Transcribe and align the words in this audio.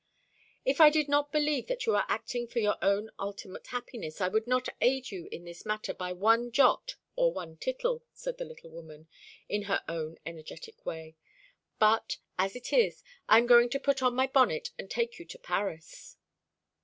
"If 0.65 0.81
I 0.81 0.89
did 0.89 1.07
not 1.07 1.31
believe 1.31 1.67
that 1.67 1.85
you 1.85 1.93
are 1.95 2.05
acting 2.07 2.47
for 2.47 2.57
your 2.57 2.77
own 2.81 3.11
ultimate 3.19 3.67
happiness, 3.67 4.19
I 4.19 4.29
would 4.29 4.47
not 4.47 4.67
aid 4.81 5.11
you 5.11 5.27
in 5.31 5.43
this 5.45 5.63
matter 5.63 5.93
by 5.93 6.11
one 6.11 6.51
jot 6.51 6.95
or 7.15 7.31
one 7.31 7.55
tittle," 7.57 8.03
said 8.11 8.39
the 8.39 8.45
little 8.45 8.71
woman, 8.71 9.07
in 9.47 9.65
her 9.69 9.83
own 9.87 10.17
energetic 10.25 10.87
way; 10.87 11.17
"but, 11.77 12.17
as 12.39 12.55
it 12.55 12.73
is, 12.73 13.03
I 13.29 13.37
am 13.37 13.45
going 13.45 13.69
to 13.69 13.79
put 13.79 14.01
on 14.01 14.15
my 14.15 14.25
bonnet 14.25 14.71
and 14.79 14.89
take 14.89 15.19
you 15.19 15.25
to 15.25 15.37
Paris." 15.37 16.17